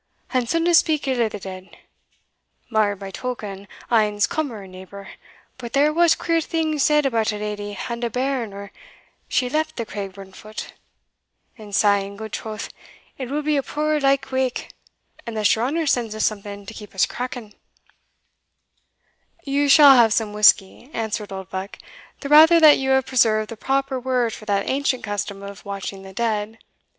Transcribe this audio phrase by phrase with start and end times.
[0.33, 1.77] Ane suldna speak ill o' the dead
[2.71, 5.09] mair by token, o' ane's cummer and neighbour
[5.59, 8.71] but there was queer things said about a leddy and a bairn or
[9.29, 10.73] she left the Craigburnfoot.
[11.55, 12.69] And sae, in gude troth,
[13.19, 14.69] it will be a puir lykewake,
[15.27, 17.53] unless your honour sends us something to keep us cracking."
[19.43, 21.77] "You shall have some whisky," answered Oldbuck,
[22.21, 26.01] "the rather that you have preserved the proper word for that ancient custom of watching
[26.01, 26.57] the dead.